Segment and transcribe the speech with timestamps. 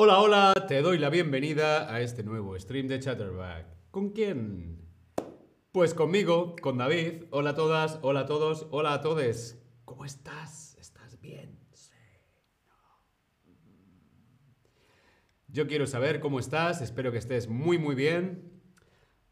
[0.00, 3.66] Hola, hola, te doy la bienvenida a este nuevo stream de Chatterback.
[3.90, 4.88] ¿Con quién?
[5.72, 7.24] Pues conmigo, con David.
[7.32, 9.60] Hola a todas, hola a todos, hola a todes.
[9.84, 10.76] ¿Cómo estás?
[10.78, 11.58] ¿Estás bien?
[11.72, 11.90] Sí.
[15.48, 18.62] Yo quiero saber cómo estás, espero que estés muy muy bien.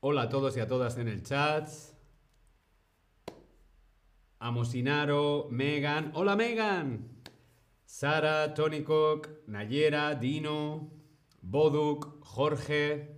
[0.00, 1.70] Hola a todos y a todas en el chat.
[4.40, 6.10] Amosinaro, Megan.
[6.16, 7.22] Hola Megan.
[7.86, 10.90] Sara, Tony Cook, Nayera, Dino,
[11.40, 13.16] Boduk, Jorge,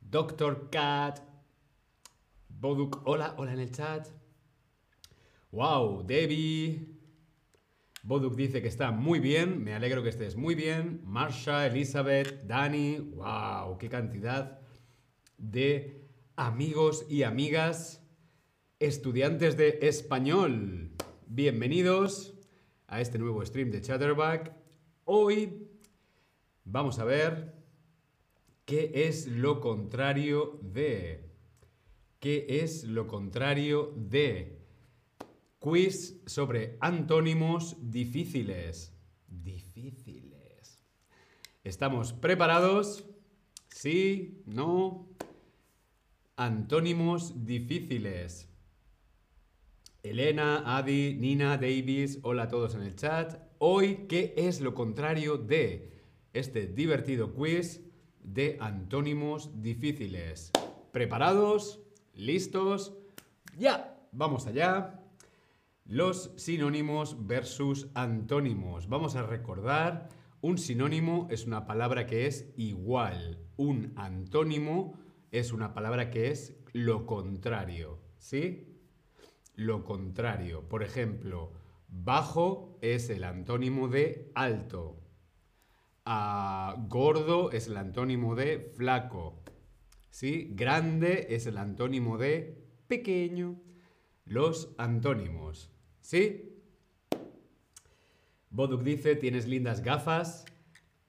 [0.00, 1.20] Doctor Cat.
[2.48, 4.08] Boduk, hola, hola en el chat.
[5.50, 6.88] Wow, Debbie.
[8.02, 11.02] Boduk dice que está muy bien, me alegro que estés muy bien.
[11.04, 14.58] Marsha, Elizabeth, Dani, wow, qué cantidad
[15.36, 18.02] de amigos y amigas,
[18.80, 20.96] estudiantes de español.
[21.26, 22.41] Bienvenidos
[22.92, 24.52] a este nuevo stream de Chatterback.
[25.06, 25.66] Hoy
[26.62, 27.54] vamos a ver
[28.66, 31.30] qué es lo contrario de...
[32.20, 34.58] ¿Qué es lo contrario de?
[35.58, 38.92] Quiz sobre antónimos difíciles.
[39.26, 40.84] Difíciles.
[41.64, 43.06] ¿Estamos preparados?
[43.70, 44.42] ¿Sí?
[44.44, 45.08] ¿No?
[46.36, 48.51] Antónimos difíciles.
[50.02, 53.40] Elena, Adi, Nina, Davis, hola a todos en el chat.
[53.58, 55.92] Hoy, ¿qué es lo contrario de
[56.32, 57.80] este divertido quiz
[58.20, 60.50] de antónimos difíciles?
[60.90, 61.84] ¿Preparados?
[62.14, 62.96] ¿Listos?
[63.56, 63.96] ¡Ya!
[64.10, 65.00] Vamos allá.
[65.84, 68.88] Los sinónimos versus antónimos.
[68.88, 70.08] Vamos a recordar,
[70.40, 73.38] un sinónimo es una palabra que es igual.
[73.56, 74.98] Un antónimo
[75.30, 78.00] es una palabra que es lo contrario.
[78.18, 78.71] ¿Sí?
[79.54, 80.68] Lo contrario.
[80.68, 81.52] Por ejemplo,
[81.88, 84.98] bajo es el antónimo de alto.
[86.04, 89.42] Ah, gordo es el antónimo de flaco.
[90.10, 90.50] ¿Sí?
[90.54, 93.60] Grande es el antónimo de pequeño.
[94.24, 95.70] Los antónimos.
[96.00, 96.52] ¿Sí?
[98.50, 100.44] Boduk dice, tienes lindas gafas.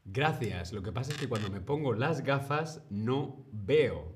[0.05, 0.73] Gracias.
[0.73, 4.15] Lo que pasa es que cuando me pongo las gafas no veo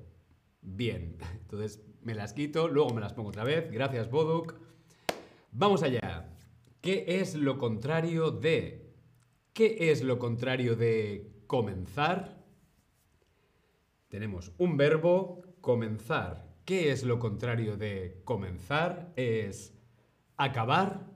[0.62, 1.18] bien.
[1.40, 3.70] Entonces me las quito, luego me las pongo otra vez.
[3.70, 4.54] Gracias, Boduk.
[5.52, 6.34] Vamos allá.
[6.80, 8.94] ¿Qué es lo contrario de?
[9.52, 12.42] ¿Qué es lo contrario de comenzar?
[14.08, 16.48] Tenemos un verbo, comenzar.
[16.64, 19.12] ¿Qué es lo contrario de comenzar?
[19.14, 19.74] Es
[20.38, 21.10] acabar,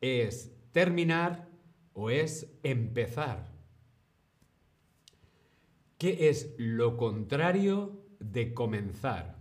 [0.00, 1.48] es terminar
[1.92, 3.52] o es empezar.
[5.98, 9.36] ¿Qué es lo contrario de comenzar?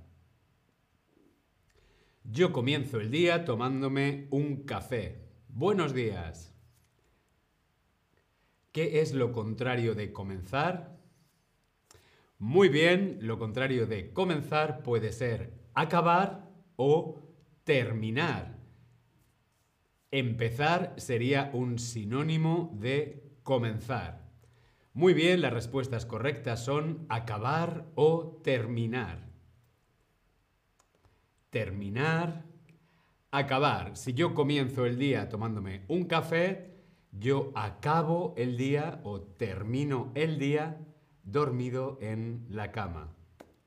[2.31, 5.30] Yo comienzo el día tomándome un café.
[5.47, 6.56] Buenos días.
[8.72, 10.97] ¿Qué es lo contrario de comenzar?
[12.40, 17.22] Muy bien, lo contrario de comenzar puede ser acabar o
[17.64, 18.58] terminar.
[20.09, 24.31] Empezar sería un sinónimo de comenzar.
[24.94, 29.34] Muy bien, las respuestas correctas son acabar o terminar.
[31.56, 32.44] Terminar,
[33.32, 33.96] acabar.
[33.96, 36.84] Si yo comienzo el día tomándome un café,
[37.14, 40.86] yo acabo el día o termino el día
[41.24, 43.16] dormido en la cama.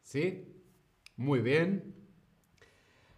[0.03, 0.63] ¿Sí?
[1.17, 1.95] Muy bien.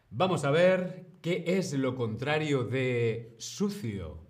[0.09, 4.25] Vamos a ver qué es lo contrario de sucio.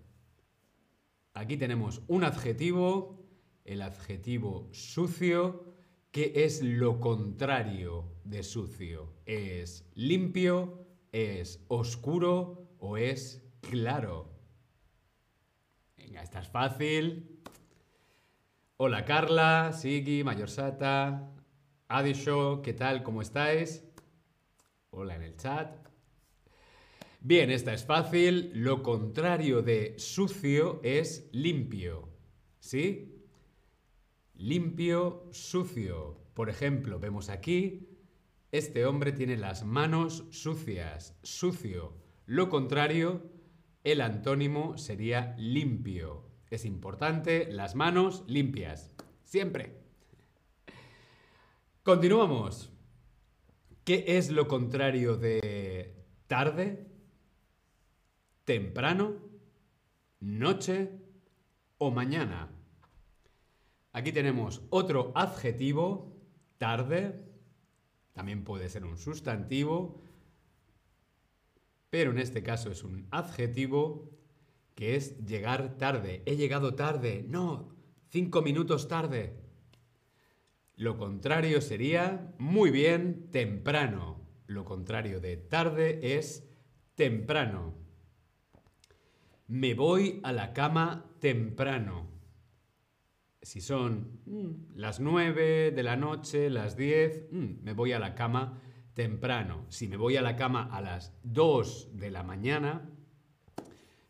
[1.35, 3.27] Aquí tenemos un adjetivo,
[3.63, 5.70] el adjetivo sucio,
[6.11, 9.13] que es lo contrario de sucio.
[9.25, 14.29] ¿Es limpio, es oscuro o es claro?
[15.97, 17.39] Venga, esta es fácil.
[18.75, 21.31] Hola Carla, Sigi, Mayorsata,
[21.87, 23.03] Adisho, ¿qué tal?
[23.03, 23.85] ¿Cómo estáis?
[24.89, 25.77] Hola en el chat.
[27.21, 28.51] Bien, esta es fácil.
[28.55, 32.09] Lo contrario de sucio es limpio.
[32.59, 33.10] ¿Sí?
[34.41, 36.17] Limpio, sucio.
[36.33, 37.87] Por ejemplo, vemos aquí,
[38.51, 41.15] este hombre tiene las manos sucias.
[41.21, 41.93] Sucio.
[42.25, 43.29] Lo contrario,
[43.83, 46.25] el antónimo sería limpio.
[46.49, 48.89] Es importante, las manos limpias.
[49.23, 49.77] Siempre.
[51.83, 52.73] Continuamos.
[53.83, 56.87] ¿Qué es lo contrario de tarde,
[58.45, 59.17] temprano,
[60.19, 60.99] noche
[61.77, 62.57] o mañana?
[63.93, 66.15] Aquí tenemos otro adjetivo,
[66.57, 67.25] tarde,
[68.13, 70.01] también puede ser un sustantivo,
[71.89, 74.09] pero en este caso es un adjetivo
[74.75, 76.23] que es llegar tarde.
[76.25, 77.75] He llegado tarde, no,
[78.09, 79.35] cinco minutos tarde.
[80.75, 84.21] Lo contrario sería muy bien temprano.
[84.47, 86.49] Lo contrario de tarde es
[86.95, 87.75] temprano.
[89.47, 92.10] Me voy a la cama temprano.
[93.41, 98.13] Si son mm, las nueve de la noche, las diez, mm, me voy a la
[98.13, 98.61] cama
[98.93, 99.65] temprano.
[99.69, 102.87] Si me voy a la cama a las dos de la mañana,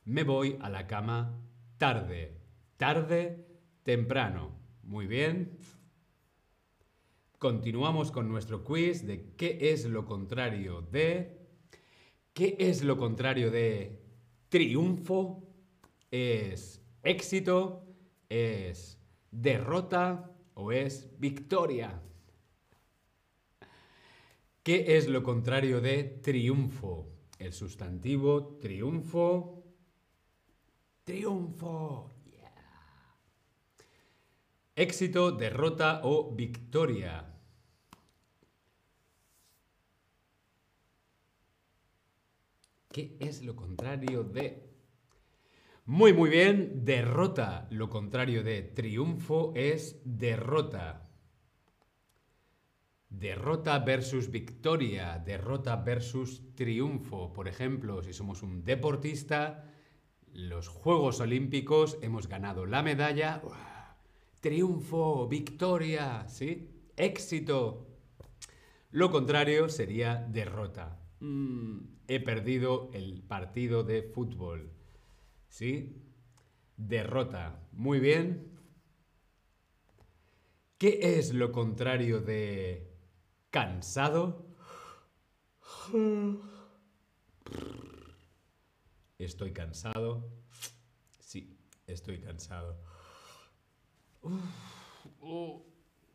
[0.03, 1.39] me voy a la cama
[1.77, 2.37] tarde.
[2.75, 3.47] Tarde,
[3.83, 4.51] temprano.
[4.83, 5.57] Muy bien.
[7.37, 11.39] Continuamos con nuestro quiz de qué es lo contrario de...
[12.33, 14.01] ¿Qué es lo contrario de
[14.49, 15.43] triunfo?
[16.11, 17.85] ¿Es éxito?
[18.29, 19.00] ¿Es
[19.31, 20.29] derrota?
[20.53, 22.01] ¿O es victoria?
[24.63, 27.07] ¿Qué es lo contrario de triunfo?
[27.39, 29.63] El sustantivo triunfo.
[31.03, 32.11] Triunfo.
[34.75, 37.27] Éxito, derrota o victoria.
[42.91, 44.70] ¿Qué es lo contrario de...
[45.91, 47.67] Muy, muy bien, derrota.
[47.69, 51.09] Lo contrario de triunfo es derrota.
[53.09, 57.33] Derrota versus victoria, derrota versus triunfo.
[57.33, 59.69] Por ejemplo, si somos un deportista,
[60.31, 63.41] los Juegos Olímpicos, hemos ganado la medalla,
[64.39, 66.69] triunfo, victoria, ¿sí?
[66.95, 67.85] Éxito.
[68.91, 71.01] Lo contrario sería derrota.
[71.19, 74.80] Mm, he perdido el partido de fútbol.
[75.51, 76.01] ¿Sí?
[76.77, 77.59] Derrota.
[77.73, 78.57] Muy bien.
[80.77, 82.89] ¿Qué es lo contrario de
[83.51, 84.47] cansado?
[89.19, 90.31] Estoy cansado.
[91.19, 92.79] Sí, estoy cansado.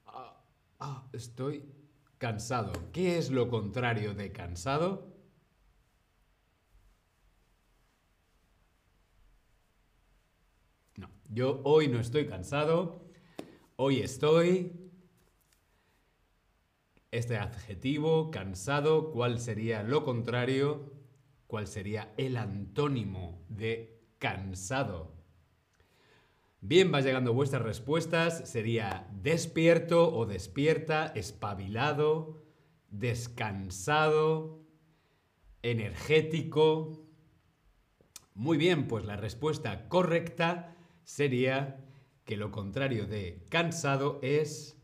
[0.07, 0.43] Ah,
[0.81, 1.73] ah, estoy
[2.19, 2.73] cansado.
[2.93, 5.15] ¿Qué es lo contrario de cansado?
[10.99, 13.03] No, yo hoy no estoy cansado.
[13.77, 14.73] Hoy estoy...
[17.13, 20.93] Este adjetivo, cansado, ¿cuál sería lo contrario?
[21.47, 25.15] ¿Cuál sería el antónimo de cansado?
[26.61, 28.49] Bien, va llegando vuestras respuestas.
[28.51, 32.43] Sería despierto o despierta, espabilado,
[32.91, 34.61] descansado,
[35.63, 37.07] energético.
[38.35, 40.76] Muy bien, pues la respuesta correcta
[41.07, 41.79] sería
[42.25, 44.77] que lo contrario de cansado es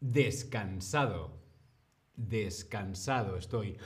[0.00, 1.38] descansado.
[2.16, 3.78] Descansado, estoy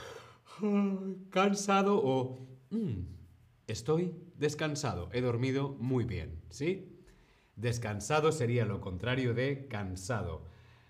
[1.29, 2.39] cansado o
[2.71, 3.01] mm,
[3.67, 6.91] estoy descansado, he dormido muy bien, ¿sí?
[7.55, 10.43] Descansado sería lo contrario de cansado.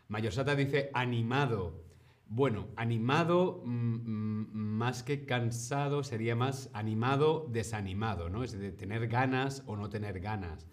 [0.08, 1.84] Mayosata dice animado.
[2.28, 8.44] Bueno, animado mm, mm, más que cansado sería más animado, desanimado, ¿no?
[8.44, 10.66] Es de tener ganas o no tener ganas.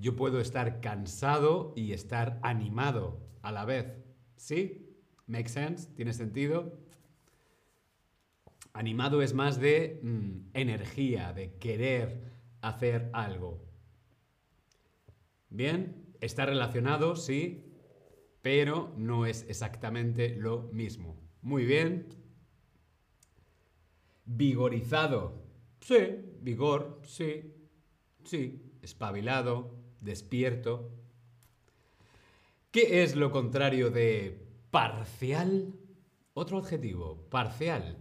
[0.00, 3.98] Yo puedo estar cansado y estar animado a la vez.
[4.36, 4.96] ¿Sí?
[5.26, 5.90] ¿Make sense?
[5.94, 6.78] ¿Tiene sentido?
[8.72, 13.62] Animado es más de mm, energía, de querer hacer algo.
[15.50, 17.66] Bien, está relacionado, sí,
[18.40, 21.20] pero no es exactamente lo mismo.
[21.42, 22.08] Muy bien.
[24.24, 25.42] Vigorizado.
[25.80, 25.96] Sí,
[26.40, 27.52] vigor, sí,
[28.24, 28.62] sí.
[28.80, 30.90] Espabilado, despierto.
[32.70, 35.74] ¿Qué es lo contrario de parcial?
[36.34, 37.98] Otro adjetivo, parcial.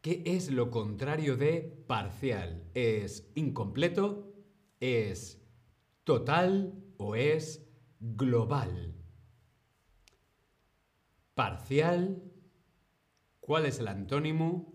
[0.00, 2.64] ¿Qué es lo contrario de parcial?
[2.74, 4.34] ¿Es incompleto?
[4.80, 5.40] ¿Es
[6.04, 7.66] total o es
[8.00, 8.94] global?
[11.34, 12.22] Parcial.
[13.40, 14.74] ¿Cuál es el antónimo?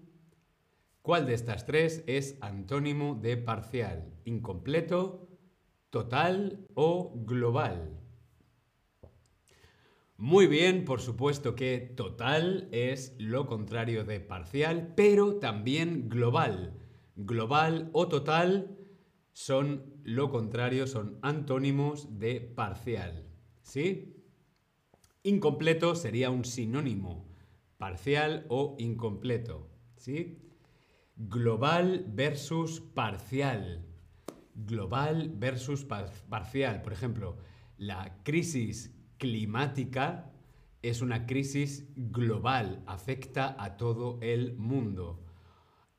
[1.03, 4.13] ¿Cuál de estas tres es antónimo de parcial?
[4.25, 5.28] ¿Incompleto,
[5.89, 7.99] total o global?
[10.17, 16.73] Muy bien, por supuesto que total es lo contrario de parcial, pero también global.
[17.15, 18.77] Global o total
[19.31, 23.29] son lo contrario, son antónimos de parcial.
[23.61, 24.17] ¿Sí?
[25.23, 27.25] Incompleto sería un sinónimo,
[27.77, 29.69] parcial o incompleto.
[29.95, 30.39] ¿Sí?
[31.15, 33.88] Global versus parcial.
[34.55, 36.81] Global versus parcial.
[36.81, 37.37] Por ejemplo,
[37.77, 40.31] la crisis climática
[40.81, 45.23] es una crisis global, afecta a todo el mundo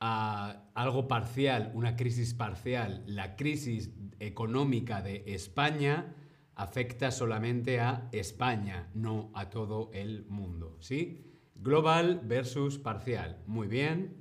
[0.01, 6.15] a algo parcial, una crisis parcial, la crisis económica de España
[6.55, 11.27] afecta solamente a España, no a todo el mundo, ¿sí?
[11.55, 13.43] Global versus parcial.
[13.47, 14.20] Muy bien.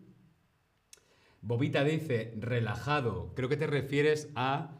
[1.42, 3.34] Bobita dice relajado.
[3.36, 4.80] Creo que te refieres a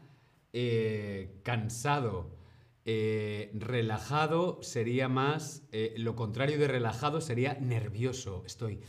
[0.52, 2.38] eh, cansado.
[2.84, 8.42] Eh, relajado sería más, eh, lo contrario de relajado sería nervioso.
[8.46, 8.80] Estoy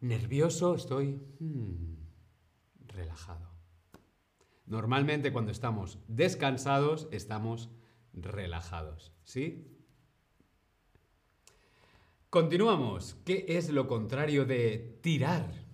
[0.00, 1.94] nervioso, estoy hmm,
[2.86, 3.50] relajado.
[4.66, 7.70] Normalmente cuando estamos descansados estamos
[8.12, 9.72] relajados, ¿sí?
[12.30, 13.16] Continuamos.
[13.24, 15.65] ¿Qué es lo contrario de tirar?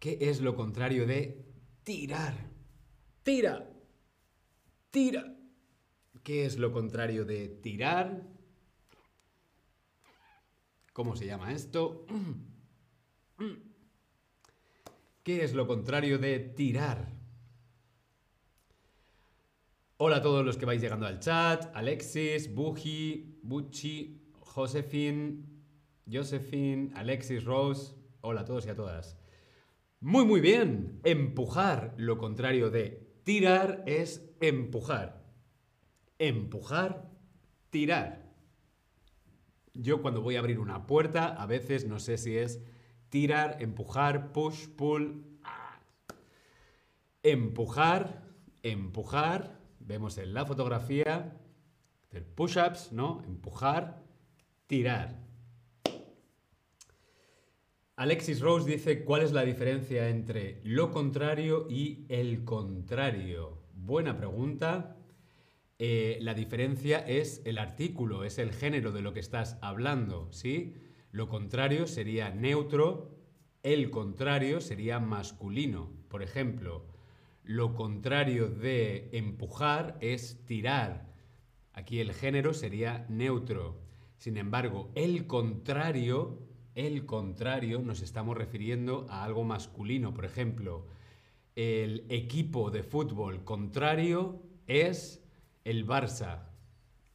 [0.00, 1.44] ¿Qué es lo contrario de
[1.84, 2.34] tirar?
[3.22, 3.70] Tira.
[4.90, 5.36] Tira.
[6.22, 8.26] ¿Qué es lo contrario de tirar?
[10.94, 12.06] ¿Cómo se llama esto?
[15.22, 17.12] ¿Qué es lo contrario de tirar?
[19.98, 21.76] Hola a todos los que vais llegando al chat.
[21.76, 25.44] Alexis, Buji, Buchi, Josefine,
[26.10, 27.94] Josephine, Alexis, Rose.
[28.22, 29.20] Hola a todos y a todas.
[30.02, 30.98] Muy, muy bien.
[31.04, 31.94] Empujar.
[31.98, 35.22] Lo contrario de tirar es empujar.
[36.18, 37.10] Empujar,
[37.68, 38.32] tirar.
[39.74, 42.62] Yo cuando voy a abrir una puerta, a veces no sé si es
[43.10, 45.22] tirar, empujar, push, pull.
[47.22, 48.22] Empujar,
[48.62, 49.60] empujar.
[49.80, 51.38] Vemos en la fotografía,
[52.04, 53.22] hacer push-ups, ¿no?
[53.26, 54.02] Empujar,
[54.66, 55.29] tirar.
[58.00, 63.58] Alexis Rose dice, ¿cuál es la diferencia entre lo contrario y el contrario?
[63.74, 64.96] Buena pregunta.
[65.78, 70.76] Eh, la diferencia es el artículo, es el género de lo que estás hablando, ¿sí?
[71.12, 73.18] Lo contrario sería neutro,
[73.62, 75.92] el contrario sería masculino.
[76.08, 76.86] Por ejemplo,
[77.44, 81.12] lo contrario de empujar es tirar.
[81.74, 83.82] Aquí el género sería neutro.
[84.16, 90.14] Sin embargo, el contrario, el contrario, nos estamos refiriendo a algo masculino.
[90.14, 90.86] Por ejemplo,
[91.56, 95.22] el equipo de fútbol contrario es
[95.64, 96.48] el Barça.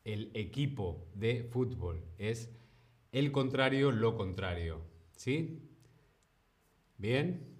[0.03, 2.51] El equipo de fútbol es
[3.11, 4.81] el contrario, lo contrario.
[5.15, 5.61] ¿Sí?
[6.97, 7.55] Bien.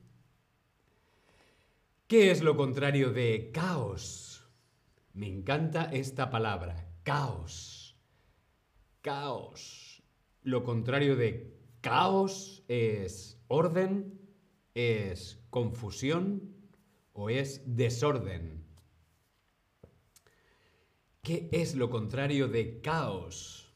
[2.07, 4.47] ¿Qué es lo contrario de caos?
[5.13, 7.97] Me encanta esta palabra, caos.
[9.01, 10.03] Caos.
[10.43, 11.54] Lo contrario de
[11.85, 14.19] caos es orden,
[14.73, 16.55] es confusión
[17.13, 18.65] o es desorden.
[21.21, 23.71] ¿Qué es lo contrario de caos?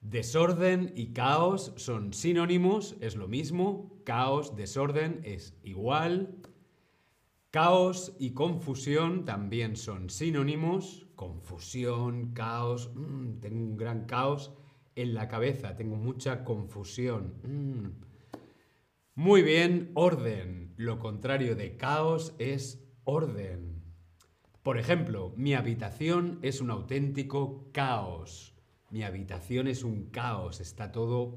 [0.00, 4.00] Desorden y caos son sinónimos, es lo mismo.
[4.04, 6.36] Caos, desorden es igual.
[7.50, 11.08] Caos y confusión también son sinónimos.
[11.16, 12.92] Confusión, caos.
[12.94, 14.52] Mm, tengo un gran caos
[14.98, 17.34] en la cabeza, tengo mucha confusión.
[17.44, 18.08] Mm.
[19.14, 20.74] Muy bien, orden.
[20.76, 23.82] Lo contrario de caos es orden.
[24.64, 28.54] Por ejemplo, mi habitación es un auténtico caos.
[28.90, 31.34] Mi habitación es un caos, está todo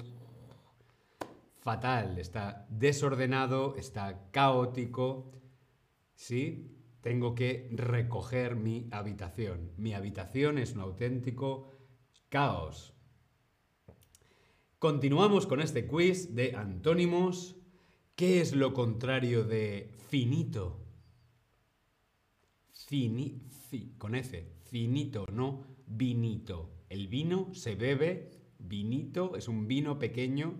[1.60, 5.30] fatal, está desordenado, está caótico.
[6.14, 6.76] ¿Sí?
[7.00, 9.70] Tengo que recoger mi habitación.
[9.76, 11.70] Mi habitación es un auténtico
[12.28, 12.91] caos.
[14.82, 17.54] Continuamos con este quiz de antónimos.
[18.16, 20.80] ¿Qué es lo contrario de finito?
[22.72, 23.42] Fini,
[23.96, 26.68] con F, finito, no vinito.
[26.88, 30.54] El vino se bebe, vinito, es un vino pequeño,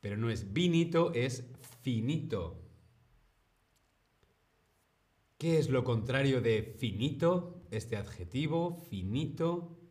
[0.00, 1.44] pero no es vinito, es
[1.82, 2.62] finito.
[5.38, 7.64] ¿Qué es lo contrario de finito?
[7.72, 9.83] Este adjetivo, finito.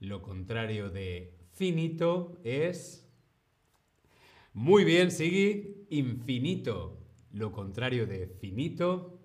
[0.00, 3.04] Lo contrario de finito es...
[4.52, 6.98] Muy bien, sigue infinito.
[7.32, 9.20] Lo contrario de finito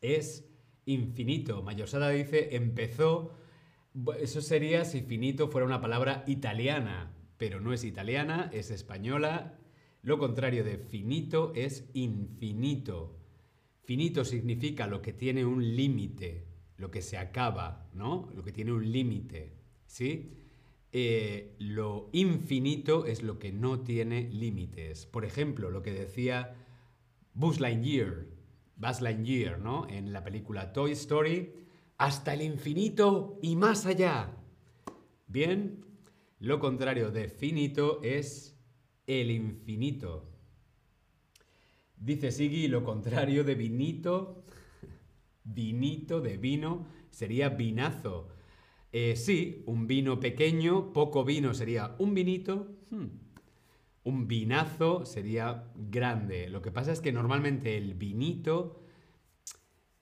[0.00, 0.48] es
[0.84, 1.62] infinito.
[1.62, 3.34] Mayosada dice, empezó,
[4.18, 9.58] eso sería si finito fuera una palabra italiana, pero no es italiana, es española.
[10.02, 13.16] Lo contrario de finito es infinito.
[13.84, 18.30] Finito significa lo que tiene un límite, lo que se acaba, ¿no?
[18.34, 19.57] Lo que tiene un límite,
[19.88, 20.30] ¿sí?
[20.92, 25.06] Eh, lo infinito es lo que no tiene límites.
[25.06, 26.54] Por ejemplo, lo que decía
[27.34, 28.26] Buzz Lightyear,
[28.76, 29.88] Buzz Lightyear, ¿no?
[29.88, 31.52] En la película Toy Story,
[31.96, 34.36] hasta el infinito y más allá.
[35.26, 35.84] Bien,
[36.38, 38.56] lo contrario de finito es
[39.06, 40.28] el infinito.
[41.96, 44.44] Dice Sigui, lo contrario de vinito,
[45.44, 48.37] vinito de vino, sería vinazo.
[49.00, 52.66] Eh, sí, un vino pequeño, poco vino sería un vinito.
[52.90, 53.06] Hmm.
[54.02, 56.48] Un vinazo sería grande.
[56.48, 58.82] Lo que pasa es que normalmente el vinito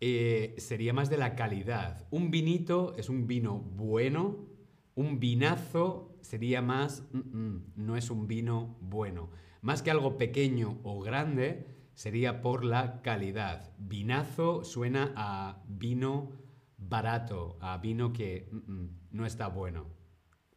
[0.00, 2.08] eh, sería más de la calidad.
[2.10, 4.46] Un vinito es un vino bueno,
[4.94, 9.28] un vinazo sería más, mm, mm, no es un vino bueno.
[9.60, 13.74] Más que algo pequeño o grande, sería por la calidad.
[13.76, 16.45] Vinazo suena a vino
[16.88, 19.86] barato, a vino que mm, no está bueno.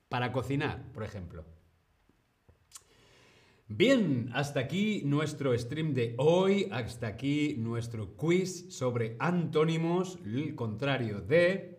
[0.08, 1.46] Para cocinar, por ejemplo.
[3.68, 11.22] Bien, hasta aquí nuestro stream de hoy, hasta aquí nuestro quiz sobre antónimos, el contrario
[11.22, 11.78] de...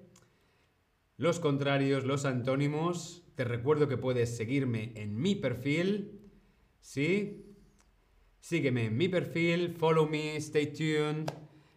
[1.16, 3.24] Los contrarios, los antónimos.
[3.34, 6.18] Te recuerdo que puedes seguirme en mi perfil.
[6.80, 7.44] ¿Sí?
[8.38, 11.30] Sígueme en mi perfil, follow me, stay tuned.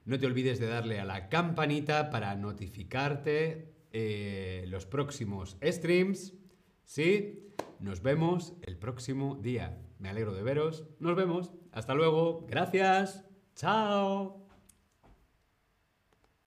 [0.05, 6.33] No te olvides de darle a la campanita para notificarte eh, los próximos streams.
[6.83, 7.53] ¿Sí?
[7.79, 9.81] Nos vemos el próximo día.
[10.00, 10.86] Me alegro de veros.
[11.00, 11.51] Nos vemos.
[11.72, 12.45] Hasta luego.
[12.50, 13.25] Gracias.
[13.55, 14.42] Chao.